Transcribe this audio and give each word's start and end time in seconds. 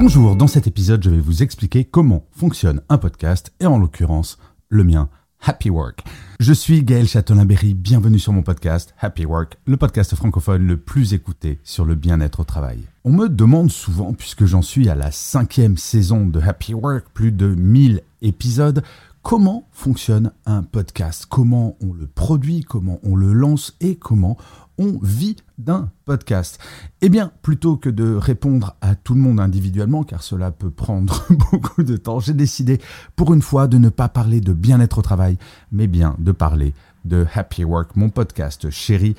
Bonjour, 0.00 0.36
dans 0.36 0.46
cet 0.46 0.68
épisode, 0.68 1.02
je 1.02 1.10
vais 1.10 1.18
vous 1.18 1.42
expliquer 1.42 1.82
comment 1.82 2.24
fonctionne 2.30 2.82
un 2.88 2.98
podcast 2.98 3.52
et 3.58 3.66
en 3.66 3.78
l'occurrence 3.78 4.38
le 4.68 4.84
mien, 4.84 5.08
Happy 5.42 5.70
Work. 5.70 6.04
Je 6.38 6.52
suis 6.52 6.84
Gaël 6.84 7.08
Châtelain-Berry, 7.08 7.74
bienvenue 7.74 8.20
sur 8.20 8.32
mon 8.32 8.42
podcast 8.42 8.94
Happy 9.00 9.26
Work, 9.26 9.58
le 9.66 9.76
podcast 9.76 10.14
francophone 10.14 10.64
le 10.64 10.76
plus 10.76 11.14
écouté 11.14 11.58
sur 11.64 11.84
le 11.84 11.96
bien-être 11.96 12.38
au 12.38 12.44
travail. 12.44 12.78
On 13.02 13.10
me 13.10 13.28
demande 13.28 13.72
souvent, 13.72 14.12
puisque 14.12 14.44
j'en 14.44 14.62
suis 14.62 14.88
à 14.88 14.94
la 14.94 15.10
cinquième 15.10 15.76
saison 15.76 16.26
de 16.26 16.38
Happy 16.40 16.74
Work, 16.74 17.06
plus 17.12 17.32
de 17.32 17.48
1000 17.48 18.02
épisodes, 18.22 18.84
comment 19.22 19.66
fonctionne 19.72 20.30
un 20.46 20.62
podcast, 20.62 21.26
comment 21.28 21.76
on 21.82 21.92
le 21.92 22.06
produit, 22.06 22.60
comment 22.60 23.00
on 23.02 23.16
le 23.16 23.32
lance? 23.32 23.74
Et 23.80 23.96
comment 23.96 24.38
on 24.78 24.98
vit 25.02 25.36
d'un 25.58 25.90
podcast. 26.04 26.58
Eh 27.00 27.08
bien, 27.08 27.32
plutôt 27.42 27.76
que 27.76 27.88
de 27.88 28.14
répondre 28.14 28.76
à 28.80 28.94
tout 28.94 29.14
le 29.14 29.20
monde 29.20 29.40
individuellement, 29.40 30.04
car 30.04 30.22
cela 30.22 30.50
peut 30.50 30.70
prendre 30.70 31.26
beaucoup 31.30 31.82
de 31.82 31.96
temps, 31.96 32.20
j'ai 32.20 32.34
décidé 32.34 32.80
pour 33.16 33.34
une 33.34 33.42
fois 33.42 33.66
de 33.66 33.78
ne 33.78 33.88
pas 33.88 34.08
parler 34.08 34.40
de 34.40 34.52
bien-être 34.52 34.98
au 34.98 35.02
travail, 35.02 35.36
mais 35.72 35.86
bien 35.86 36.14
de 36.18 36.32
parler 36.32 36.74
de 37.04 37.26
Happy 37.34 37.64
Work, 37.64 37.96
mon 37.96 38.10
podcast 38.10 38.70
chéri, 38.70 39.14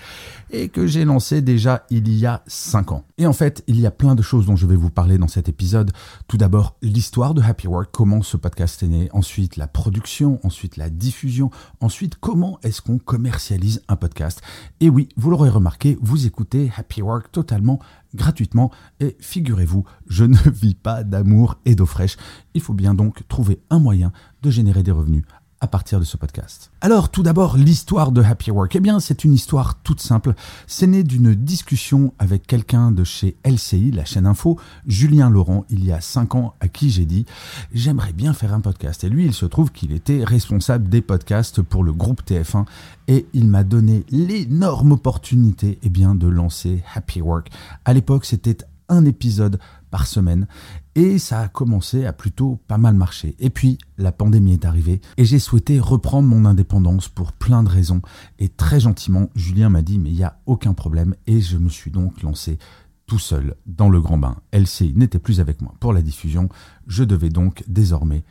et 0.51 0.69
que 0.69 0.87
j'ai 0.87 1.05
lancé 1.05 1.41
déjà 1.41 1.85
il 1.89 2.13
y 2.13 2.25
a 2.25 2.43
5 2.47 2.91
ans. 2.91 3.03
Et 3.17 3.25
en 3.25 3.33
fait, 3.33 3.63
il 3.67 3.79
y 3.79 3.85
a 3.85 3.91
plein 3.91 4.15
de 4.15 4.21
choses 4.21 4.45
dont 4.45 4.55
je 4.55 4.65
vais 4.65 4.75
vous 4.75 4.89
parler 4.89 5.17
dans 5.17 5.27
cet 5.27 5.49
épisode. 5.49 5.91
Tout 6.27 6.37
d'abord, 6.37 6.75
l'histoire 6.81 7.33
de 7.33 7.41
Happy 7.41 7.67
Work, 7.67 7.89
comment 7.91 8.21
ce 8.21 8.37
podcast 8.37 8.83
est 8.83 8.87
né, 8.87 9.09
ensuite 9.13 9.57
la 9.57 9.67
production, 9.67 10.39
ensuite 10.43 10.77
la 10.77 10.89
diffusion, 10.89 11.51
ensuite 11.81 12.15
comment 12.19 12.59
est-ce 12.63 12.81
qu'on 12.81 12.97
commercialise 12.97 13.81
un 13.87 13.95
podcast. 13.95 14.41
Et 14.79 14.89
oui, 14.89 15.09
vous 15.17 15.29
l'aurez 15.29 15.49
remarqué, 15.49 15.97
vous 16.01 16.25
écoutez 16.25 16.71
Happy 16.77 17.01
Work 17.01 17.31
totalement 17.31 17.79
gratuitement 18.15 18.71
et 18.99 19.15
figurez-vous, 19.19 19.85
je 20.07 20.25
ne 20.25 20.37
vis 20.49 20.75
pas 20.75 21.03
d'amour 21.03 21.57
et 21.65 21.75
d'eau 21.75 21.85
fraîche. 21.85 22.17
Il 22.53 22.61
faut 22.61 22.73
bien 22.73 22.93
donc 22.93 23.27
trouver 23.27 23.61
un 23.69 23.79
moyen 23.79 24.11
de 24.41 24.49
générer 24.49 24.83
des 24.83 24.91
revenus 24.91 25.23
à 25.61 25.67
partir 25.67 25.99
de 25.99 26.05
ce 26.05 26.17
podcast. 26.17 26.71
Alors 26.81 27.09
tout 27.09 27.23
d'abord 27.23 27.57
l'histoire 27.57 28.11
de 28.11 28.21
Happy 28.21 28.51
Work. 28.51 28.75
Eh 28.75 28.79
bien 28.79 28.99
c'est 28.99 29.23
une 29.23 29.33
histoire 29.33 29.75
toute 29.83 30.01
simple. 30.01 30.33
C'est 30.67 30.87
né 30.87 31.03
d'une 31.03 31.35
discussion 31.35 32.13
avec 32.19 32.47
quelqu'un 32.47 32.91
de 32.91 33.03
chez 33.03 33.35
LCI, 33.45 33.91
la 33.91 34.05
chaîne 34.05 34.25
info, 34.25 34.57
Julien 34.87 35.29
Laurent, 35.29 35.65
il 35.69 35.83
y 35.83 35.91
a 35.91 36.01
5 36.01 36.35
ans, 36.35 36.53
à 36.59 36.67
qui 36.67 36.89
j'ai 36.89 37.05
dit 37.05 37.25
j'aimerais 37.73 38.13
bien 38.13 38.33
faire 38.33 38.53
un 38.53 38.61
podcast. 38.61 39.03
Et 39.03 39.09
lui 39.09 39.25
il 39.25 39.33
se 39.33 39.45
trouve 39.45 39.71
qu'il 39.71 39.91
était 39.91 40.23
responsable 40.23 40.89
des 40.89 41.01
podcasts 41.01 41.61
pour 41.61 41.83
le 41.83 41.93
groupe 41.93 42.21
TF1 42.25 42.65
et 43.07 43.25
il 43.33 43.47
m'a 43.47 43.63
donné 43.63 44.05
l'énorme 44.09 44.93
opportunité 44.93 45.79
eh 45.83 45.89
bien, 45.89 46.15
de 46.15 46.27
lancer 46.27 46.83
Happy 46.93 47.21
Work. 47.21 47.49
À 47.85 47.93
l'époque 47.93 48.25
c'était 48.25 48.57
un 48.89 49.05
épisode 49.05 49.59
par 49.89 50.07
semaine 50.07 50.47
et 50.95 51.17
ça 51.17 51.41
a 51.41 51.47
commencé 51.47 52.05
à 52.05 52.13
plutôt 52.13 52.59
pas 52.67 52.77
mal 52.77 52.93
marcher. 52.93 53.35
Et 53.39 53.49
puis 53.49 53.77
la 53.97 54.11
pandémie 54.11 54.53
est 54.53 54.65
arrivée 54.65 55.01
et 55.17 55.25
j'ai 55.25 55.39
souhaité 55.39 55.79
reprendre 55.79 56.27
mon 56.27 56.45
indépendance 56.45 57.07
pour 57.07 57.31
plein 57.31 57.63
de 57.63 57.69
raisons 57.69 58.01
et 58.37 58.49
très 58.49 58.79
gentiment 58.79 59.29
Julien 59.35 59.69
m'a 59.69 59.81
dit 59.81 59.99
mais 59.99 60.09
il 60.09 60.15
n'y 60.15 60.23
a 60.23 60.39
aucun 60.45 60.73
problème 60.73 61.15
et 61.27 61.41
je 61.41 61.57
me 61.57 61.69
suis 61.69 61.91
donc 61.91 62.21
lancé 62.21 62.57
tout 63.05 63.19
seul 63.19 63.55
dans 63.65 63.89
le 63.89 64.01
grand 64.01 64.17
bain. 64.17 64.37
LCI 64.53 64.93
n'était 64.95 65.19
plus 65.19 65.39
avec 65.39 65.61
moi 65.61 65.73
pour 65.79 65.93
la 65.93 66.01
diffusion, 66.01 66.49
je 66.87 67.03
devais 67.03 67.29
donc 67.29 67.63
désormais 67.67 68.23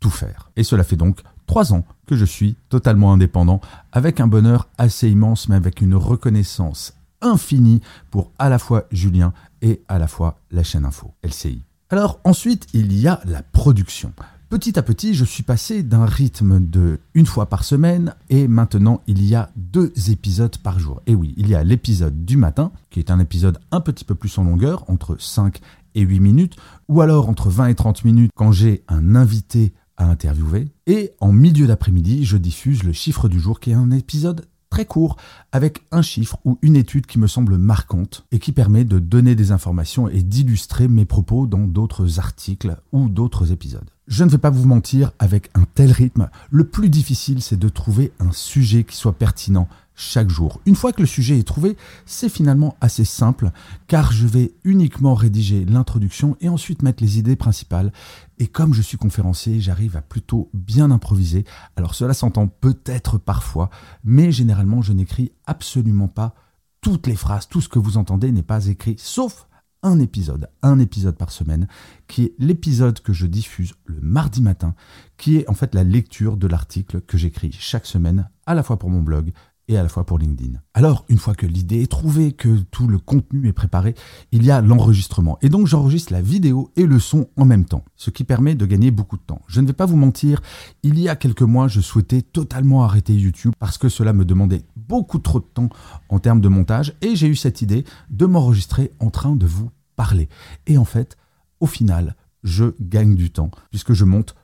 tout 0.00 0.10
faire. 0.10 0.50
Et 0.56 0.64
cela 0.64 0.82
fait 0.82 0.96
donc 0.96 1.22
trois 1.46 1.72
ans 1.72 1.84
que 2.06 2.16
je 2.16 2.24
suis 2.24 2.56
totalement 2.68 3.12
indépendant 3.12 3.60
avec 3.92 4.20
un 4.20 4.26
bonheur 4.26 4.68
assez 4.76 5.08
immense 5.08 5.48
mais 5.48 5.56
avec 5.56 5.80
une 5.80 5.94
reconnaissance 5.94 6.94
infinie 7.20 7.80
pour 8.10 8.32
à 8.38 8.48
la 8.48 8.58
fois 8.58 8.84
Julien 8.90 9.32
et 9.62 9.82
à 9.88 9.98
la 9.98 10.08
fois 10.08 10.38
la 10.50 10.62
chaîne 10.62 10.84
info, 10.84 11.14
LCI. 11.22 11.62
Alors 11.90 12.20
ensuite, 12.24 12.66
il 12.72 12.98
y 12.98 13.06
a 13.06 13.20
la 13.24 13.42
production. 13.42 14.12
Petit 14.50 14.78
à 14.78 14.82
petit, 14.82 15.14
je 15.14 15.24
suis 15.24 15.42
passé 15.42 15.82
d'un 15.82 16.04
rythme 16.04 16.60
de 16.60 17.00
une 17.14 17.26
fois 17.26 17.46
par 17.46 17.64
semaine 17.64 18.14
et 18.30 18.46
maintenant 18.46 19.00
il 19.06 19.24
y 19.24 19.34
a 19.34 19.50
deux 19.56 19.92
épisodes 20.10 20.56
par 20.58 20.78
jour. 20.78 21.02
Et 21.06 21.14
oui, 21.14 21.34
il 21.36 21.48
y 21.48 21.54
a 21.54 21.64
l'épisode 21.64 22.24
du 22.24 22.36
matin, 22.36 22.70
qui 22.90 23.00
est 23.00 23.10
un 23.10 23.18
épisode 23.18 23.58
un 23.72 23.80
petit 23.80 24.04
peu 24.04 24.14
plus 24.14 24.38
en 24.38 24.44
longueur, 24.44 24.84
entre 24.88 25.16
5 25.18 25.60
et 25.94 26.02
8 26.02 26.20
minutes, 26.20 26.56
ou 26.88 27.00
alors 27.00 27.28
entre 27.28 27.48
20 27.48 27.68
et 27.68 27.74
30 27.74 28.04
minutes 28.04 28.30
quand 28.36 28.52
j'ai 28.52 28.84
un 28.88 29.16
invité 29.16 29.72
à 29.96 30.06
interviewer. 30.06 30.68
Et 30.86 31.12
en 31.20 31.32
milieu 31.32 31.66
d'après-midi, 31.66 32.24
je 32.24 32.36
diffuse 32.36 32.82
le 32.84 32.92
chiffre 32.92 33.28
du 33.28 33.40
jour, 33.40 33.60
qui 33.60 33.70
est 33.70 33.74
un 33.74 33.90
épisode 33.90 34.46
très 34.74 34.86
court 34.86 35.16
avec 35.52 35.84
un 35.92 36.02
chiffre 36.02 36.36
ou 36.44 36.58
une 36.60 36.74
étude 36.74 37.06
qui 37.06 37.20
me 37.20 37.28
semble 37.28 37.58
marquante 37.58 38.26
et 38.32 38.40
qui 38.40 38.50
permet 38.50 38.84
de 38.84 38.98
donner 38.98 39.36
des 39.36 39.52
informations 39.52 40.08
et 40.08 40.20
d'illustrer 40.20 40.88
mes 40.88 41.04
propos 41.04 41.46
dans 41.46 41.68
d'autres 41.68 42.18
articles 42.18 42.76
ou 42.90 43.08
d'autres 43.08 43.52
épisodes. 43.52 43.88
Je 44.08 44.24
ne 44.24 44.30
vais 44.30 44.38
pas 44.38 44.50
vous 44.50 44.66
mentir, 44.66 45.12
avec 45.20 45.48
un 45.54 45.64
tel 45.76 45.92
rythme, 45.92 46.28
le 46.50 46.64
plus 46.64 46.88
difficile 46.88 47.40
c'est 47.40 47.56
de 47.56 47.68
trouver 47.68 48.10
un 48.18 48.32
sujet 48.32 48.82
qui 48.82 48.96
soit 48.96 49.12
pertinent 49.12 49.68
chaque 49.94 50.30
jour. 50.30 50.60
Une 50.66 50.74
fois 50.74 50.92
que 50.92 51.00
le 51.00 51.06
sujet 51.06 51.38
est 51.38 51.46
trouvé, 51.46 51.76
c'est 52.06 52.28
finalement 52.28 52.76
assez 52.80 53.04
simple 53.04 53.50
car 53.86 54.12
je 54.12 54.26
vais 54.26 54.54
uniquement 54.64 55.14
rédiger 55.14 55.64
l'introduction 55.64 56.36
et 56.40 56.48
ensuite 56.48 56.82
mettre 56.82 57.02
les 57.02 57.18
idées 57.18 57.36
principales. 57.36 57.92
Et 58.38 58.46
comme 58.46 58.74
je 58.74 58.82
suis 58.82 58.98
conférencier, 58.98 59.60
j'arrive 59.60 59.96
à 59.96 60.02
plutôt 60.02 60.50
bien 60.52 60.90
improviser. 60.90 61.44
Alors 61.76 61.94
cela 61.94 62.14
s'entend 62.14 62.48
peut-être 62.48 63.18
parfois, 63.18 63.70
mais 64.02 64.32
généralement 64.32 64.82
je 64.82 64.92
n'écris 64.92 65.32
absolument 65.46 66.08
pas 66.08 66.34
toutes 66.80 67.06
les 67.06 67.16
phrases. 67.16 67.48
Tout 67.48 67.60
ce 67.60 67.68
que 67.68 67.78
vous 67.78 67.96
entendez 67.96 68.32
n'est 68.32 68.42
pas 68.42 68.66
écrit, 68.66 68.96
sauf 68.98 69.46
un 69.84 70.00
épisode, 70.00 70.48
un 70.62 70.78
épisode 70.78 71.16
par 71.16 71.30
semaine, 71.30 71.68
qui 72.08 72.24
est 72.24 72.34
l'épisode 72.38 73.00
que 73.00 73.12
je 73.12 73.26
diffuse 73.26 73.74
le 73.84 74.00
mardi 74.00 74.40
matin, 74.40 74.74
qui 75.18 75.36
est 75.36 75.48
en 75.48 75.54
fait 75.54 75.74
la 75.74 75.84
lecture 75.84 76.36
de 76.36 76.46
l'article 76.46 77.02
que 77.02 77.18
j'écris 77.18 77.52
chaque 77.52 77.86
semaine, 77.86 78.28
à 78.46 78.54
la 78.54 78.62
fois 78.62 78.78
pour 78.78 78.90
mon 78.90 79.02
blog 79.02 79.32
et 79.68 79.76
à 79.76 79.82
la 79.82 79.88
fois 79.88 80.04
pour 80.04 80.18
LinkedIn. 80.18 80.58
Alors, 80.74 81.04
une 81.08 81.18
fois 81.18 81.34
que 81.34 81.46
l'idée 81.46 81.82
est 81.82 81.90
trouvée, 81.90 82.32
que 82.32 82.58
tout 82.70 82.86
le 82.86 82.98
contenu 82.98 83.48
est 83.48 83.52
préparé, 83.52 83.94
il 84.32 84.44
y 84.44 84.50
a 84.50 84.60
l'enregistrement. 84.60 85.38
Et 85.42 85.48
donc, 85.48 85.66
j'enregistre 85.66 86.12
la 86.12 86.20
vidéo 86.20 86.70
et 86.76 86.86
le 86.86 86.98
son 86.98 87.28
en 87.36 87.44
même 87.44 87.64
temps, 87.64 87.84
ce 87.96 88.10
qui 88.10 88.24
permet 88.24 88.54
de 88.54 88.66
gagner 88.66 88.90
beaucoup 88.90 89.16
de 89.16 89.22
temps. 89.22 89.40
Je 89.46 89.60
ne 89.60 89.66
vais 89.66 89.72
pas 89.72 89.86
vous 89.86 89.96
mentir, 89.96 90.42
il 90.82 90.98
y 90.98 91.08
a 91.08 91.16
quelques 91.16 91.42
mois, 91.42 91.68
je 91.68 91.80
souhaitais 91.80 92.22
totalement 92.22 92.84
arrêter 92.84 93.14
YouTube 93.14 93.52
parce 93.58 93.78
que 93.78 93.88
cela 93.88 94.12
me 94.12 94.24
demandait 94.24 94.64
beaucoup 94.76 95.18
trop 95.18 95.40
de 95.40 95.46
temps 95.46 95.70
en 96.08 96.18
termes 96.18 96.40
de 96.40 96.48
montage 96.48 96.94
et 97.00 97.16
j'ai 97.16 97.28
eu 97.28 97.36
cette 97.36 97.62
idée 97.62 97.84
de 98.10 98.26
m'enregistrer 98.26 98.92
en 99.00 99.10
train 99.10 99.36
de 99.36 99.46
vous 99.46 99.70
parler. 99.96 100.28
Et 100.66 100.76
en 100.78 100.84
fait, 100.84 101.16
au 101.60 101.66
final, 101.66 102.16
je 102.42 102.74
gagne 102.80 103.14
du 103.14 103.30
temps 103.30 103.50
puisque 103.70 103.94
je 103.94 104.04
monte 104.04 104.34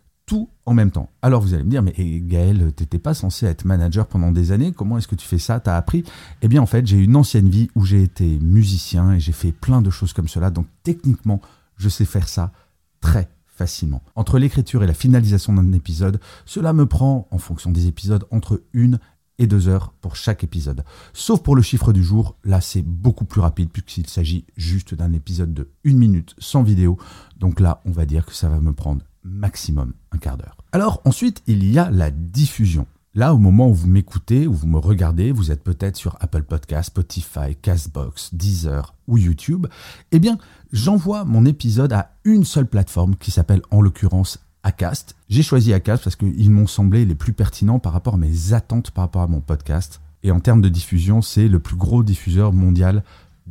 en 0.66 0.74
même 0.74 0.90
temps. 0.90 1.10
Alors 1.22 1.40
vous 1.40 1.54
allez 1.54 1.64
me 1.64 1.70
dire, 1.70 1.82
mais 1.82 1.94
eh, 1.96 2.20
Gaël, 2.20 2.72
t'étais 2.72 2.98
pas 2.98 3.14
censé 3.14 3.46
être 3.46 3.64
manager 3.64 4.06
pendant 4.06 4.32
des 4.32 4.52
années, 4.52 4.72
comment 4.72 4.98
est-ce 4.98 5.08
que 5.08 5.14
tu 5.14 5.26
fais 5.26 5.38
ça? 5.38 5.60
T'as 5.60 5.76
appris? 5.76 6.04
Eh 6.42 6.48
bien 6.48 6.62
en 6.62 6.66
fait, 6.66 6.86
j'ai 6.86 6.98
une 6.98 7.16
ancienne 7.16 7.48
vie 7.48 7.68
où 7.74 7.84
j'ai 7.84 8.02
été 8.02 8.38
musicien 8.40 9.12
et 9.12 9.20
j'ai 9.20 9.32
fait 9.32 9.52
plein 9.52 9.82
de 9.82 9.90
choses 9.90 10.12
comme 10.12 10.28
cela, 10.28 10.50
donc 10.50 10.66
techniquement, 10.82 11.40
je 11.76 11.88
sais 11.88 12.04
faire 12.04 12.28
ça 12.28 12.52
très 13.00 13.28
facilement. 13.46 14.02
Entre 14.14 14.38
l'écriture 14.38 14.82
et 14.82 14.86
la 14.86 14.94
finalisation 14.94 15.52
d'un 15.52 15.72
épisode, 15.72 16.20
cela 16.46 16.72
me 16.72 16.86
prend, 16.86 17.28
en 17.30 17.38
fonction 17.38 17.70
des 17.70 17.86
épisodes, 17.88 18.24
entre 18.30 18.62
une 18.72 18.98
et 19.38 19.46
deux 19.46 19.68
heures 19.68 19.94
pour 20.02 20.16
chaque 20.16 20.44
épisode. 20.44 20.84
Sauf 21.14 21.42
pour 21.42 21.56
le 21.56 21.62
chiffre 21.62 21.92
du 21.92 22.04
jour, 22.04 22.36
là 22.44 22.60
c'est 22.60 22.82
beaucoup 22.82 23.24
plus 23.24 23.40
rapide 23.40 23.70
puisqu'il 23.70 24.06
s'agit 24.06 24.44
juste 24.56 24.94
d'un 24.94 25.14
épisode 25.14 25.54
de 25.54 25.70
une 25.82 25.98
minute 25.98 26.34
sans 26.38 26.62
vidéo. 26.62 26.98
Donc 27.38 27.58
là, 27.58 27.80
on 27.86 27.90
va 27.90 28.04
dire 28.04 28.26
que 28.26 28.34
ça 28.34 28.50
va 28.50 28.60
me 28.60 28.74
prendre 28.74 29.02
maximum 29.24 29.92
un 30.12 30.18
quart 30.18 30.36
d'heure. 30.36 30.56
Alors 30.72 31.00
ensuite, 31.04 31.42
il 31.46 31.70
y 31.70 31.78
a 31.78 31.90
la 31.90 32.10
diffusion. 32.10 32.86
Là, 33.14 33.34
au 33.34 33.38
moment 33.38 33.68
où 33.68 33.74
vous 33.74 33.88
m'écoutez, 33.88 34.46
où 34.46 34.52
vous 34.52 34.68
me 34.68 34.78
regardez, 34.78 35.32
vous 35.32 35.50
êtes 35.50 35.64
peut-être 35.64 35.96
sur 35.96 36.16
Apple 36.20 36.44
Podcast, 36.44 36.90
Spotify, 36.90 37.56
Castbox, 37.60 38.34
Deezer 38.34 38.94
ou 39.08 39.18
YouTube. 39.18 39.66
Eh 40.12 40.20
bien, 40.20 40.38
j'envoie 40.72 41.24
mon 41.24 41.44
épisode 41.44 41.92
à 41.92 42.12
une 42.22 42.44
seule 42.44 42.66
plateforme 42.66 43.16
qui 43.16 43.32
s'appelle 43.32 43.62
en 43.72 43.80
l'occurrence 43.80 44.38
Acast. 44.62 45.16
J'ai 45.28 45.42
choisi 45.42 45.72
Acast 45.72 46.04
parce 46.04 46.14
qu'ils 46.14 46.50
m'ont 46.50 46.68
semblé 46.68 47.04
les 47.04 47.16
plus 47.16 47.32
pertinents 47.32 47.80
par 47.80 47.92
rapport 47.92 48.14
à 48.14 48.18
mes 48.18 48.52
attentes 48.52 48.92
par 48.92 49.02
rapport 49.02 49.22
à 49.22 49.26
mon 49.26 49.40
podcast. 49.40 50.00
Et 50.22 50.30
en 50.30 50.38
termes 50.38 50.60
de 50.60 50.68
diffusion, 50.68 51.20
c'est 51.20 51.48
le 51.48 51.58
plus 51.58 51.76
gros 51.76 52.04
diffuseur 52.04 52.52
mondial 52.52 53.02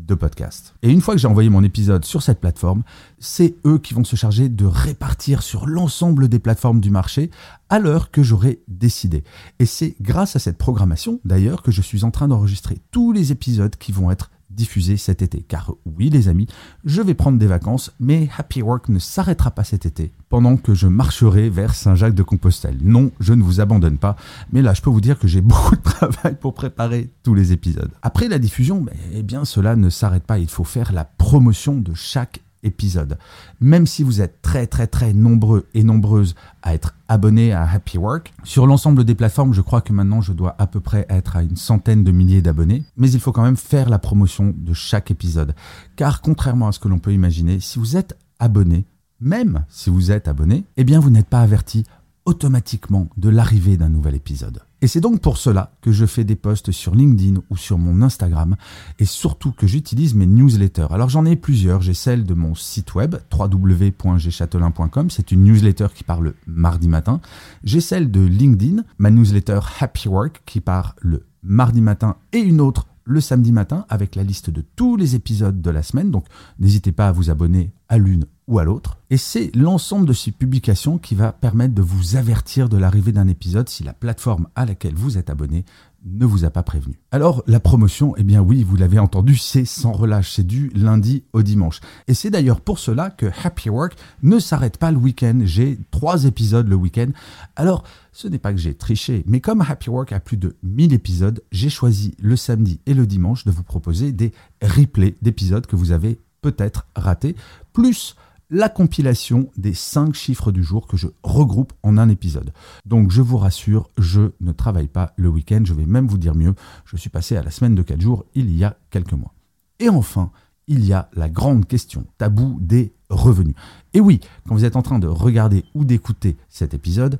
de 0.05 0.15
podcast. 0.15 0.73
Et 0.81 0.89
une 0.89 1.01
fois 1.01 1.13
que 1.13 1.19
j'ai 1.19 1.27
envoyé 1.27 1.49
mon 1.49 1.63
épisode 1.63 2.05
sur 2.05 2.21
cette 2.21 2.39
plateforme, 2.39 2.83
c'est 3.19 3.55
eux 3.65 3.77
qui 3.77 3.93
vont 3.93 4.03
se 4.03 4.15
charger 4.15 4.49
de 4.49 4.65
répartir 4.65 5.41
sur 5.43 5.67
l'ensemble 5.67 6.27
des 6.27 6.39
plateformes 6.39 6.79
du 6.79 6.89
marché 6.89 7.31
à 7.69 7.79
l'heure 7.79 8.11
que 8.11 8.23
j'aurai 8.23 8.61
décidé. 8.67 9.23
Et 9.59 9.65
c'est 9.65 9.95
grâce 10.01 10.35
à 10.35 10.39
cette 10.39 10.57
programmation, 10.57 11.19
d'ailleurs, 11.25 11.61
que 11.61 11.71
je 11.71 11.81
suis 11.81 12.03
en 12.03 12.11
train 12.11 12.27
d'enregistrer 12.27 12.77
tous 12.91 13.11
les 13.11 13.31
épisodes 13.31 13.75
qui 13.75 13.91
vont 13.91 14.11
être 14.11 14.31
diffusés 14.59 14.97
cet 14.97 15.21
été. 15.21 15.41
Car 15.41 15.73
oui 15.85 16.09
les 16.09 16.27
amis, 16.27 16.47
je 16.83 17.01
vais 17.01 17.13
prendre 17.13 17.39
des 17.39 17.47
vacances, 17.47 17.93
mais 17.99 18.27
Happy 18.37 18.61
Work 18.61 18.89
ne 18.89 18.99
s'arrêtera 18.99 19.51
pas 19.51 19.63
cet 19.63 19.85
été 19.85 20.11
pendant 20.27 20.57
que 20.57 20.73
je 20.73 20.87
marcherai 20.87 21.49
vers 21.49 21.73
Saint-Jacques-de-Compostelle. 21.73 22.77
Non, 22.83 23.11
je 23.21 23.33
ne 23.33 23.41
vous 23.41 23.61
abandonne 23.61 23.97
pas, 23.97 24.17
mais 24.51 24.61
là 24.61 24.73
je 24.73 24.81
peux 24.81 24.89
vous 24.89 24.99
dire 24.99 25.17
que 25.17 25.29
j'ai 25.29 25.41
beaucoup 25.49 25.77
de 25.77 25.81
travail 25.81 26.35
pour 26.39 26.53
préparer 26.53 27.09
tous 27.23 27.33
les 27.33 27.53
épisodes. 27.53 27.89
Après 28.01 28.27
la 28.27 28.37
diffusion, 28.37 28.85
eh 29.13 29.23
bien 29.23 29.45
cela 29.45 29.77
ne 29.77 29.89
s'arrête 29.89 30.23
pas, 30.23 30.39
il 30.39 30.49
faut 30.49 30.65
faire 30.65 30.91
la 30.91 31.05
promotion 31.05 31.79
de 31.79 31.93
chaque 31.93 32.41
épisode. 32.63 33.17
Même 33.59 33.87
si 33.87 34.03
vous 34.03 34.21
êtes 34.21 34.41
très 34.41 34.67
très 34.67 34.87
très 34.87 35.13
nombreux 35.13 35.67
et 35.73 35.83
nombreuses 35.83 36.35
à 36.61 36.73
être 36.73 36.95
abonnés 37.07 37.53
à 37.53 37.69
Happy 37.69 37.97
Work, 37.97 38.33
sur 38.43 38.67
l'ensemble 38.67 39.03
des 39.03 39.15
plateformes, 39.15 39.53
je 39.53 39.61
crois 39.61 39.81
que 39.81 39.93
maintenant 39.93 40.21
je 40.21 40.33
dois 40.33 40.55
à 40.59 40.67
peu 40.67 40.79
près 40.79 41.05
être 41.09 41.35
à 41.35 41.43
une 41.43 41.55
centaine 41.55 42.03
de 42.03 42.11
milliers 42.11 42.41
d'abonnés, 42.41 42.83
mais 42.97 43.11
il 43.11 43.19
faut 43.19 43.31
quand 43.31 43.43
même 43.43 43.57
faire 43.57 43.89
la 43.89 43.99
promotion 43.99 44.53
de 44.55 44.73
chaque 44.73 45.11
épisode. 45.11 45.55
Car 45.95 46.21
contrairement 46.21 46.67
à 46.67 46.71
ce 46.71 46.79
que 46.79 46.87
l'on 46.87 46.99
peut 46.99 47.13
imaginer, 47.13 47.59
si 47.59 47.79
vous 47.79 47.97
êtes 47.97 48.17
abonné, 48.39 48.85
même 49.19 49.65
si 49.69 49.89
vous 49.89 50.11
êtes 50.11 50.27
abonné, 50.27 50.65
eh 50.77 50.83
bien 50.83 50.99
vous 50.99 51.09
n'êtes 51.09 51.27
pas 51.27 51.41
averti 51.41 51.83
automatiquement 52.25 53.07
de 53.17 53.29
l'arrivée 53.29 53.77
d'un 53.77 53.89
nouvel 53.89 54.15
épisode. 54.15 54.61
Et 54.81 54.87
c'est 54.87 55.01
donc 55.01 55.19
pour 55.19 55.37
cela 55.37 55.73
que 55.81 55.91
je 55.91 56.05
fais 56.05 56.23
des 56.23 56.35
posts 56.35 56.71
sur 56.71 56.95
LinkedIn 56.95 57.41
ou 57.49 57.57
sur 57.57 57.77
mon 57.77 58.01
Instagram 58.01 58.55
et 58.97 59.05
surtout 59.05 59.51
que 59.51 59.67
j'utilise 59.67 60.15
mes 60.15 60.25
newsletters. 60.25 60.87
Alors 60.91 61.09
j'en 61.09 61.25
ai 61.25 61.35
plusieurs, 61.35 61.81
j'ai 61.81 61.93
celle 61.93 62.23
de 62.23 62.33
mon 62.33 62.55
site 62.55 62.95
web 62.95 63.15
www.gchatelain.com, 63.31 65.09
c'est 65.09 65.31
une 65.31 65.43
newsletter 65.43 65.87
qui 65.93 66.03
part 66.03 66.21
le 66.21 66.35
mardi 66.47 66.87
matin. 66.87 67.19
J'ai 67.63 67.81
celle 67.81 68.09
de 68.09 68.21
LinkedIn, 68.21 68.83
ma 68.99 69.11
newsletter 69.11 69.59
Happy 69.79 70.07
Work 70.07 70.43
qui 70.45 70.61
part 70.61 70.95
le 71.01 71.25
mardi 71.43 71.81
matin 71.81 72.15
et 72.31 72.39
une 72.39 72.61
autre 72.61 72.87
le 73.09 73.21
samedi 73.21 73.51
matin 73.51 73.85
avec 73.89 74.15
la 74.15 74.23
liste 74.23 74.51
de 74.51 74.63
tous 74.75 74.95
les 74.95 75.15
épisodes 75.15 75.61
de 75.61 75.69
la 75.71 75.81
semaine. 75.81 76.11
Donc 76.11 76.25
n'hésitez 76.59 76.91
pas 76.91 77.07
à 77.07 77.11
vous 77.11 77.31
abonner 77.31 77.71
à 77.89 77.97
l'une 77.97 78.25
ou 78.47 78.59
à 78.59 78.63
l'autre. 78.63 78.97
Et 79.09 79.17
c'est 79.17 79.53
l'ensemble 79.55 80.05
de 80.05 80.13
ces 80.13 80.31
publications 80.31 80.99
qui 80.99 81.15
va 81.15 81.31
permettre 81.31 81.73
de 81.73 81.81
vous 81.81 82.15
avertir 82.15 82.69
de 82.69 82.77
l'arrivée 82.77 83.11
d'un 83.11 83.27
épisode 83.27 83.67
si 83.67 83.83
la 83.83 83.93
plateforme 83.93 84.47
à 84.55 84.65
laquelle 84.65 84.93
vous 84.93 85.17
êtes 85.17 85.31
abonné 85.31 85.65
ne 86.05 86.25
vous 86.25 86.45
a 86.45 86.49
pas 86.49 86.63
prévenu. 86.63 86.99
Alors 87.11 87.43
la 87.47 87.59
promotion, 87.59 88.13
eh 88.17 88.23
bien 88.23 88.41
oui, 88.41 88.63
vous 88.63 88.75
l'avez 88.75 88.99
entendu, 88.99 89.35
c'est 89.35 89.65
sans 89.65 89.91
relâche, 89.91 90.33
c'est 90.33 90.45
du 90.45 90.69
lundi 90.75 91.23
au 91.33 91.41
dimanche. 91.41 91.81
Et 92.07 92.13
c'est 92.13 92.29
d'ailleurs 92.29 92.61
pour 92.61 92.79
cela 92.79 93.09
que 93.09 93.27
Happy 93.43 93.69
Work 93.69 93.95
ne 94.23 94.39
s'arrête 94.39 94.77
pas 94.77 94.91
le 94.91 94.97
week-end. 94.97 95.39
J'ai 95.43 95.77
trois 95.91 96.25
épisodes 96.25 96.67
le 96.67 96.75
week-end. 96.75 97.09
Alors 97.55 97.83
ce 98.11 98.27
n'est 98.27 98.39
pas 98.39 98.51
que 98.51 98.59
j'ai 98.59 98.73
triché, 98.73 99.23
mais 99.27 99.39
comme 99.39 99.61
Happy 99.61 99.89
Work 99.89 100.11
a 100.11 100.19
plus 100.19 100.37
de 100.37 100.55
1000 100.63 100.93
épisodes, 100.93 101.41
j'ai 101.51 101.69
choisi 101.69 102.15
le 102.19 102.35
samedi 102.35 102.79
et 102.85 102.93
le 102.93 103.05
dimanche 103.05 103.45
de 103.45 103.51
vous 103.51 103.63
proposer 103.63 104.11
des 104.11 104.33
replays 104.61 105.15
d'épisodes 105.21 105.65
que 105.65 105.75
vous 105.75 105.91
avez 105.91 106.19
peut-être 106.41 106.87
ratés, 106.95 107.35
plus 107.73 108.15
la 108.49 108.69
compilation 108.69 109.49
des 109.57 109.73
5 109.73 110.13
chiffres 110.13 110.51
du 110.51 110.63
jour 110.63 110.87
que 110.87 110.97
je 110.97 111.07
regroupe 111.23 111.73
en 111.83 111.97
un 111.97 112.09
épisode. 112.09 112.51
Donc 112.85 113.11
je 113.11 113.21
vous 113.21 113.37
rassure, 113.37 113.89
je 113.97 114.31
ne 114.41 114.51
travaille 114.51 114.87
pas 114.87 115.13
le 115.17 115.29
week-end, 115.29 115.61
je 115.65 115.73
vais 115.73 115.85
même 115.85 116.07
vous 116.07 116.17
dire 116.17 116.35
mieux, 116.35 116.55
je 116.85 116.97
suis 116.97 117.09
passé 117.09 117.35
à 117.35 117.43
la 117.43 117.51
semaine 117.51 117.75
de 117.75 117.83
4 117.83 118.01
jours 118.01 118.25
il 118.33 118.55
y 118.55 118.63
a 118.63 118.77
quelques 118.89 119.13
mois. 119.13 119.33
Et 119.79 119.89
enfin, 119.89 120.31
il 120.67 120.85
y 120.85 120.93
a 120.93 121.09
la 121.13 121.29
grande 121.29 121.65
question 121.65 122.05
tabou 122.17 122.57
des 122.61 122.93
revenus. 123.09 123.55
Et 123.93 123.99
oui, 123.99 124.19
quand 124.47 124.53
vous 124.53 124.65
êtes 124.65 124.75
en 124.75 124.83
train 124.83 124.99
de 124.99 125.07
regarder 125.07 125.65
ou 125.73 125.83
d'écouter 125.83 126.37
cet 126.47 126.75
épisode, 126.75 127.19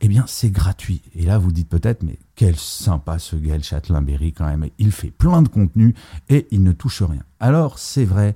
eh 0.00 0.08
bien 0.08 0.24
c'est 0.26 0.50
gratuit. 0.50 1.02
Et 1.14 1.24
là 1.24 1.38
vous 1.38 1.52
dites 1.52 1.68
peut-être, 1.68 2.02
mais 2.02 2.18
quel 2.34 2.56
sympa 2.56 3.18
ce 3.18 3.36
Gaël 3.36 3.62
Châtelain-Berry 3.62 4.32
quand 4.32 4.46
même, 4.46 4.66
il 4.78 4.92
fait 4.92 5.10
plein 5.10 5.42
de 5.42 5.48
contenu 5.48 5.94
et 6.28 6.46
il 6.50 6.62
ne 6.62 6.72
touche 6.72 7.02
rien. 7.02 7.22
Alors 7.38 7.78
c'est 7.78 8.04
vrai 8.04 8.34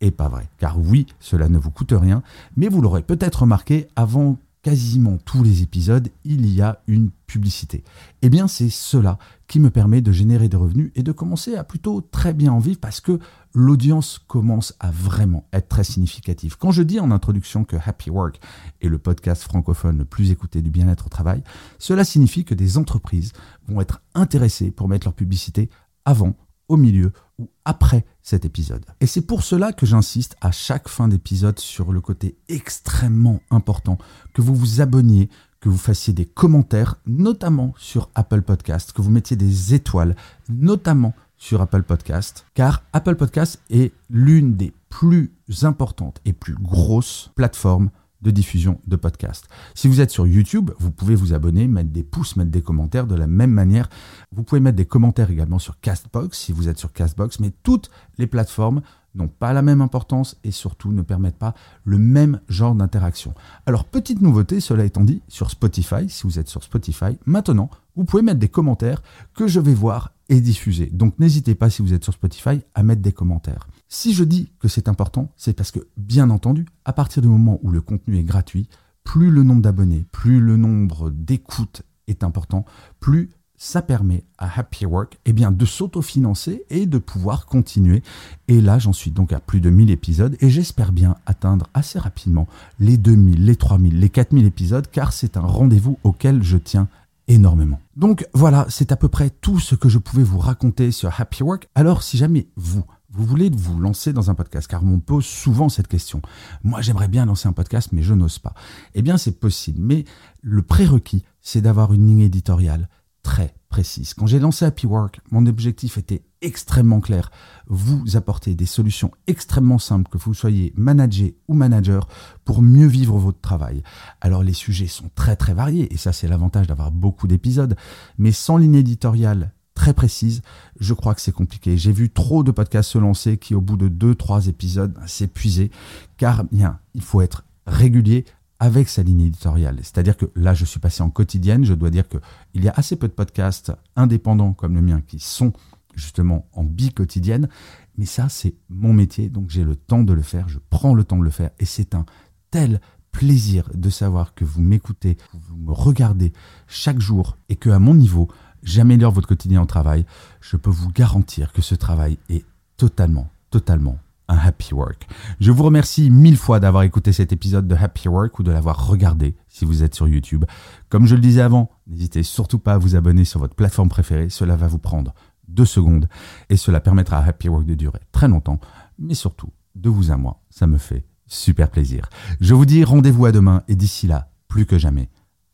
et 0.00 0.10
pas 0.10 0.28
vrai. 0.28 0.48
Car 0.58 0.78
oui, 0.78 1.06
cela 1.20 1.48
ne 1.48 1.58
vous 1.58 1.70
coûte 1.70 1.92
rien, 1.96 2.22
mais 2.56 2.68
vous 2.68 2.80
l'aurez 2.80 3.02
peut-être 3.02 3.42
remarqué, 3.42 3.88
avant 3.96 4.38
quasiment 4.66 5.16
tous 5.18 5.44
les 5.44 5.62
épisodes, 5.62 6.08
il 6.24 6.52
y 6.52 6.60
a 6.60 6.82
une 6.88 7.10
publicité. 7.28 7.84
Eh 8.22 8.28
bien, 8.28 8.48
c'est 8.48 8.68
cela 8.68 9.16
qui 9.46 9.60
me 9.60 9.70
permet 9.70 10.00
de 10.00 10.10
générer 10.10 10.48
des 10.48 10.56
revenus 10.56 10.90
et 10.96 11.04
de 11.04 11.12
commencer 11.12 11.54
à 11.54 11.62
plutôt 11.62 12.00
très 12.00 12.34
bien 12.34 12.52
en 12.52 12.58
vivre 12.58 12.80
parce 12.80 13.00
que 13.00 13.20
l'audience 13.54 14.18
commence 14.26 14.74
à 14.80 14.90
vraiment 14.90 15.46
être 15.52 15.68
très 15.68 15.84
significative. 15.84 16.58
Quand 16.58 16.72
je 16.72 16.82
dis 16.82 16.98
en 16.98 17.12
introduction 17.12 17.62
que 17.62 17.76
Happy 17.76 18.10
Work 18.10 18.40
est 18.80 18.88
le 18.88 18.98
podcast 18.98 19.44
francophone 19.44 19.98
le 19.98 20.04
plus 20.04 20.32
écouté 20.32 20.62
du 20.62 20.70
bien-être 20.70 21.06
au 21.06 21.10
travail, 21.10 21.44
cela 21.78 22.02
signifie 22.04 22.44
que 22.44 22.54
des 22.54 22.76
entreprises 22.76 23.34
vont 23.68 23.80
être 23.80 24.02
intéressées 24.16 24.72
pour 24.72 24.88
mettre 24.88 25.06
leur 25.06 25.14
publicité 25.14 25.70
avant, 26.04 26.34
au 26.68 26.76
milieu 26.76 27.12
ou 27.38 27.48
après 27.64 28.04
cet 28.22 28.44
épisode. 28.44 28.84
Et 29.00 29.06
c'est 29.06 29.22
pour 29.22 29.42
cela 29.42 29.72
que 29.72 29.86
j'insiste 29.86 30.36
à 30.40 30.50
chaque 30.50 30.88
fin 30.88 31.08
d'épisode 31.08 31.58
sur 31.58 31.92
le 31.92 32.00
côté 32.00 32.36
extrêmement 32.48 33.40
important 33.50 33.98
que 34.32 34.42
vous 34.42 34.54
vous 34.54 34.80
abonniez, 34.80 35.28
que 35.60 35.68
vous 35.68 35.78
fassiez 35.78 36.12
des 36.12 36.26
commentaires, 36.26 36.96
notamment 37.06 37.74
sur 37.76 38.10
Apple 38.14 38.42
Podcast, 38.42 38.92
que 38.92 39.02
vous 39.02 39.10
mettiez 39.10 39.36
des 39.36 39.74
étoiles, 39.74 40.16
notamment 40.48 41.14
sur 41.36 41.60
Apple 41.60 41.82
Podcast, 41.82 42.46
car 42.54 42.82
Apple 42.92 43.16
Podcast 43.16 43.60
est 43.70 43.92
l'une 44.08 44.56
des 44.56 44.72
plus 44.88 45.32
importantes 45.62 46.20
et 46.24 46.32
plus 46.32 46.54
grosses 46.54 47.30
plateformes 47.34 47.90
de 48.22 48.30
diffusion 48.30 48.80
de 48.86 48.96
podcasts. 48.96 49.48
Si 49.74 49.88
vous 49.88 50.00
êtes 50.00 50.10
sur 50.10 50.26
YouTube, 50.26 50.70
vous 50.78 50.90
pouvez 50.90 51.14
vous 51.14 51.32
abonner, 51.32 51.68
mettre 51.68 51.90
des 51.90 52.02
pouces, 52.02 52.36
mettre 52.36 52.50
des 52.50 52.62
commentaires 52.62 53.06
de 53.06 53.14
la 53.14 53.26
même 53.26 53.50
manière. 53.50 53.88
Vous 54.32 54.42
pouvez 54.42 54.60
mettre 54.60 54.76
des 54.76 54.86
commentaires 54.86 55.30
également 55.30 55.58
sur 55.58 55.80
Castbox 55.80 56.38
si 56.38 56.52
vous 56.52 56.68
êtes 56.68 56.78
sur 56.78 56.92
Castbox, 56.92 57.40
mais 57.40 57.52
toutes 57.62 57.90
les 58.18 58.26
plateformes 58.26 58.82
n'ont 59.14 59.28
pas 59.28 59.52
la 59.52 59.62
même 59.62 59.80
importance 59.80 60.36
et 60.44 60.50
surtout 60.50 60.92
ne 60.92 61.02
permettent 61.02 61.38
pas 61.38 61.54
le 61.84 61.98
même 61.98 62.40
genre 62.48 62.74
d'interaction. 62.74 63.34
Alors 63.64 63.84
petite 63.84 64.20
nouveauté, 64.20 64.60
cela 64.60 64.84
étant 64.84 65.04
dit, 65.04 65.22
sur 65.28 65.50
Spotify, 65.50 66.08
si 66.08 66.24
vous 66.24 66.38
êtes 66.38 66.48
sur 66.48 66.62
Spotify, 66.62 67.18
maintenant, 67.24 67.70
vous 67.96 68.04
pouvez 68.04 68.22
mettre 68.22 68.40
des 68.40 68.48
commentaires 68.48 69.02
que 69.34 69.48
je 69.48 69.60
vais 69.60 69.74
voir 69.74 70.12
et 70.28 70.40
diffuser. 70.40 70.86
Donc 70.86 71.18
n'hésitez 71.18 71.54
pas 71.54 71.70
si 71.70 71.82
vous 71.82 71.94
êtes 71.94 72.04
sur 72.04 72.12
Spotify 72.12 72.60
à 72.74 72.82
mettre 72.82 73.02
des 73.02 73.12
commentaires. 73.12 73.66
Si 73.88 74.12
je 74.14 74.24
dis 74.24 74.50
que 74.58 74.68
c'est 74.68 74.88
important, 74.88 75.30
c'est 75.36 75.52
parce 75.52 75.70
que, 75.70 75.86
bien 75.96 76.30
entendu, 76.30 76.66
à 76.84 76.92
partir 76.92 77.22
du 77.22 77.28
moment 77.28 77.60
où 77.62 77.70
le 77.70 77.80
contenu 77.80 78.18
est 78.18 78.24
gratuit, 78.24 78.68
plus 79.04 79.30
le 79.30 79.42
nombre 79.42 79.62
d'abonnés, 79.62 80.04
plus 80.10 80.40
le 80.40 80.56
nombre 80.56 81.10
d'écoutes 81.10 81.82
est 82.08 82.24
important, 82.24 82.64
plus 83.00 83.30
ça 83.58 83.82
permet 83.82 84.24
à 84.38 84.58
Happy 84.58 84.86
Work 84.86 85.18
eh 85.24 85.32
bien, 85.32 85.50
de 85.50 85.64
s'autofinancer 85.64 86.64
et 86.68 86.86
de 86.86 86.98
pouvoir 86.98 87.46
continuer. 87.46 88.02
Et 88.48 88.60
là, 88.60 88.78
j'en 88.78 88.92
suis 88.92 89.10
donc 89.10 89.32
à 89.32 89.40
plus 89.40 89.60
de 89.60 89.70
1000 89.70 89.90
épisodes 89.90 90.36
et 90.40 90.50
j'espère 90.50 90.92
bien 90.92 91.16
atteindre 91.26 91.68
assez 91.74 91.98
rapidement 91.98 92.46
les 92.78 92.96
2000, 92.96 93.44
les 93.44 93.56
3000, 93.56 93.98
les 93.98 94.10
4000 94.10 94.46
épisodes 94.46 94.86
car 94.90 95.12
c'est 95.12 95.36
un 95.36 95.40
rendez-vous 95.40 95.98
auquel 96.04 96.42
je 96.42 96.58
tiens 96.58 96.88
énormément. 97.28 97.80
Donc 97.96 98.26
voilà, 98.34 98.66
c'est 98.68 98.92
à 98.92 98.96
peu 98.96 99.08
près 99.08 99.30
tout 99.30 99.58
ce 99.58 99.74
que 99.74 99.88
je 99.88 99.98
pouvais 99.98 100.22
vous 100.22 100.38
raconter 100.38 100.92
sur 100.92 101.18
Happy 101.18 101.42
Work. 101.42 101.68
Alors 101.74 102.02
si 102.02 102.18
jamais 102.18 102.48
vous, 102.56 102.84
vous 103.16 103.24
voulez 103.24 103.50
vous 103.50 103.78
lancer 103.78 104.12
dans 104.12 104.30
un 104.30 104.34
podcast, 104.34 104.68
car 104.68 104.84
on 104.84 105.00
pose 105.00 105.24
souvent 105.24 105.68
cette 105.68 105.88
question. 105.88 106.20
Moi, 106.62 106.82
j'aimerais 106.82 107.08
bien 107.08 107.24
lancer 107.24 107.48
un 107.48 107.52
podcast, 107.52 107.90
mais 107.92 108.02
je 108.02 108.14
n'ose 108.14 108.38
pas. 108.38 108.54
Eh 108.94 109.02
bien, 109.02 109.16
c'est 109.16 109.40
possible. 109.40 109.80
Mais 109.80 110.04
le 110.42 110.62
prérequis, 110.62 111.24
c'est 111.40 111.62
d'avoir 111.62 111.92
une 111.92 112.06
ligne 112.06 112.20
éditoriale 112.20 112.88
très 113.22 113.54
précise. 113.68 114.14
Quand 114.14 114.26
j'ai 114.26 114.38
lancé 114.38 114.64
Happy 114.64 114.86
Work, 114.86 115.20
mon 115.30 115.46
objectif 115.46 115.98
était 115.98 116.22
extrêmement 116.42 117.00
clair. 117.00 117.30
Vous 117.66 118.16
apporter 118.16 118.54
des 118.54 118.66
solutions 118.66 119.10
extrêmement 119.26 119.80
simples, 119.80 120.10
que 120.10 120.18
vous 120.18 120.34
soyez 120.34 120.72
manager 120.76 121.30
ou 121.48 121.54
manager, 121.54 122.06
pour 122.44 122.62
mieux 122.62 122.86
vivre 122.86 123.18
votre 123.18 123.40
travail. 123.40 123.82
Alors 124.20 124.44
les 124.44 124.52
sujets 124.52 124.86
sont 124.86 125.10
très 125.14 125.34
très 125.34 125.54
variés, 125.54 125.92
et 125.92 125.96
ça 125.96 126.12
c'est 126.12 126.28
l'avantage 126.28 126.68
d'avoir 126.68 126.92
beaucoup 126.92 127.26
d'épisodes, 127.26 127.76
mais 128.18 128.32
sans 128.32 128.58
ligne 128.58 128.76
éditoriale 128.76 129.52
très 129.86 129.94
précise, 129.94 130.42
je 130.80 130.94
crois 130.94 131.14
que 131.14 131.20
c'est 131.20 131.30
compliqué. 131.30 131.78
J'ai 131.78 131.92
vu 131.92 132.10
trop 132.10 132.42
de 132.42 132.50
podcasts 132.50 132.90
se 132.90 132.98
lancer 132.98 133.38
qui, 133.38 133.54
au 133.54 133.60
bout 133.60 133.76
de 133.76 133.86
deux, 133.86 134.16
trois 134.16 134.48
épisodes, 134.48 134.98
s'épuisaient, 135.06 135.70
car 136.16 136.42
bien, 136.50 136.80
il 136.94 137.02
faut 137.02 137.20
être 137.20 137.44
régulier 137.68 138.24
avec 138.58 138.88
sa 138.88 139.04
ligne 139.04 139.20
éditoriale. 139.20 139.78
C'est-à-dire 139.82 140.16
que 140.16 140.26
là, 140.34 140.54
je 140.54 140.64
suis 140.64 140.80
passé 140.80 141.04
en 141.04 141.10
quotidienne. 141.10 141.64
Je 141.64 141.72
dois 141.72 141.90
dire 141.90 142.08
que 142.08 142.18
il 142.52 142.64
y 142.64 142.68
a 142.68 142.72
assez 142.74 142.96
peu 142.96 143.06
de 143.06 143.12
podcasts 143.12 143.70
indépendants 143.94 144.54
comme 144.54 144.74
le 144.74 144.82
mien 144.82 145.02
qui 145.06 145.20
sont 145.20 145.52
justement 145.94 146.48
en 146.52 146.64
bi-quotidienne. 146.64 147.48
Mais 147.96 148.06
ça, 148.06 148.28
c'est 148.28 148.56
mon 148.68 148.92
métier, 148.92 149.28
donc 149.28 149.50
j'ai 149.50 149.62
le 149.62 149.76
temps 149.76 150.02
de 150.02 150.12
le 150.12 150.22
faire. 150.22 150.48
Je 150.48 150.58
prends 150.68 150.94
le 150.94 151.04
temps 151.04 151.18
de 151.18 151.24
le 151.24 151.30
faire, 151.30 151.50
et 151.60 151.64
c'est 151.64 151.94
un 151.94 152.06
tel 152.50 152.80
plaisir 153.12 153.70
de 153.72 153.88
savoir 153.88 154.34
que 154.34 154.44
vous 154.44 154.60
m'écoutez, 154.60 155.16
vous 155.32 155.56
me 155.56 155.72
regardez 155.72 156.32
chaque 156.66 157.00
jour, 157.00 157.38
et 157.48 157.54
que 157.54 157.70
à 157.70 157.78
mon 157.78 157.94
niveau, 157.94 158.28
j'améliore 158.66 159.12
votre 159.12 159.28
quotidien 159.28 159.62
au 159.62 159.66
travail, 159.66 160.04
je 160.42 160.56
peux 160.56 160.70
vous 160.70 160.90
garantir 160.90 161.52
que 161.52 161.62
ce 161.62 161.74
travail 161.74 162.18
est 162.28 162.44
totalement, 162.76 163.30
totalement 163.50 163.98
un 164.28 164.36
happy 164.36 164.74
work. 164.74 165.06
Je 165.40 165.52
vous 165.52 165.62
remercie 165.62 166.10
mille 166.10 166.36
fois 166.36 166.58
d'avoir 166.58 166.82
écouté 166.82 167.12
cet 167.12 167.32
épisode 167.32 167.68
de 167.68 167.76
Happy 167.76 168.08
Work 168.08 168.40
ou 168.40 168.42
de 168.42 168.50
l'avoir 168.50 168.88
regardé 168.88 169.36
si 169.48 169.64
vous 169.64 169.84
êtes 169.84 169.94
sur 169.94 170.08
YouTube. 170.08 170.44
Comme 170.88 171.06
je 171.06 171.14
le 171.14 171.20
disais 171.20 171.42
avant, 171.42 171.70
n'hésitez 171.86 172.24
surtout 172.24 172.58
pas 172.58 172.74
à 172.74 172.78
vous 172.78 172.96
abonner 172.96 173.24
sur 173.24 173.38
votre 173.38 173.54
plateforme 173.54 173.88
préférée, 173.88 174.28
cela 174.28 174.56
va 174.56 174.66
vous 174.66 174.78
prendre 174.78 175.14
deux 175.46 175.64
secondes 175.64 176.08
et 176.50 176.56
cela 176.56 176.80
permettra 176.80 177.18
à 177.18 177.24
Happy 177.24 177.48
Work 177.48 177.66
de 177.66 177.74
durer 177.74 178.00
très 178.10 178.26
longtemps, 178.26 178.58
mais 178.98 179.14
surtout 179.14 179.52
de 179.76 179.88
vous 179.88 180.10
à 180.10 180.16
moi, 180.16 180.40
ça 180.50 180.66
me 180.66 180.78
fait 180.78 181.04
super 181.28 181.70
plaisir. 181.70 182.08
Je 182.40 182.54
vous 182.54 182.66
dis 182.66 182.82
rendez-vous 182.82 183.26
à 183.26 183.32
demain 183.32 183.62
et 183.68 183.76
d'ici 183.76 184.08
là, 184.08 184.30
plus 184.48 184.66
que 184.66 184.76
jamais, 184.76 185.08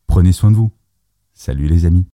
prenez 0.07 0.31
soin 0.31 0.49
de 0.49 0.55
vous. 0.55 0.71
Salut 1.35 1.67
les 1.67 1.85
amis. 1.85 2.05